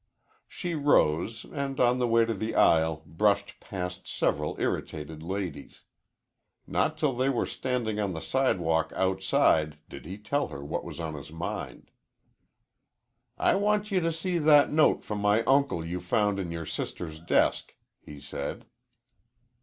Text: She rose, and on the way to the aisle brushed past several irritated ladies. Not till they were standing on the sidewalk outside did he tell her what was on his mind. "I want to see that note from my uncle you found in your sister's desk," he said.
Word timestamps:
She 0.47 0.73
rose, 0.73 1.45
and 1.45 1.79
on 1.79 1.99
the 1.99 2.07
way 2.07 2.25
to 2.25 2.33
the 2.33 2.55
aisle 2.55 3.03
brushed 3.05 3.59
past 3.59 4.07
several 4.07 4.59
irritated 4.59 5.21
ladies. 5.21 5.81
Not 6.65 6.97
till 6.97 7.13
they 7.15 7.29
were 7.29 7.45
standing 7.45 7.99
on 7.99 8.13
the 8.13 8.19
sidewalk 8.19 8.91
outside 8.95 9.77
did 9.87 10.07
he 10.07 10.17
tell 10.17 10.47
her 10.47 10.65
what 10.65 10.83
was 10.83 10.99
on 10.99 11.13
his 11.13 11.31
mind. 11.31 11.91
"I 13.37 13.53
want 13.53 13.85
to 13.89 14.11
see 14.11 14.39
that 14.39 14.71
note 14.71 15.03
from 15.03 15.19
my 15.19 15.43
uncle 15.43 15.85
you 15.85 15.99
found 16.01 16.39
in 16.39 16.49
your 16.49 16.65
sister's 16.65 17.19
desk," 17.19 17.75
he 17.99 18.19
said. 18.19 18.65